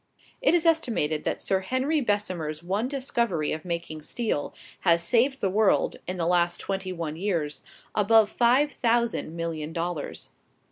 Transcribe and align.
It 0.41 0.55
is 0.55 0.65
estimated 0.65 1.25
that 1.25 1.39
Sir 1.39 1.59
Henry 1.59 2.01
Bessemer's 2.01 2.63
one 2.63 2.87
discovery 2.87 3.51
of 3.51 3.63
making 3.63 4.01
steel 4.01 4.51
has 4.79 5.03
saved 5.03 5.41
the 5.41 5.47
world, 5.51 5.97
in 6.07 6.17
the 6.17 6.25
last 6.25 6.59
twenty 6.59 6.91
one 6.91 7.15
years, 7.15 7.61
above 7.93 8.27
five 8.31 8.71
thousand 8.71 9.35
million 9.35 9.73
dollars. 9.73 10.31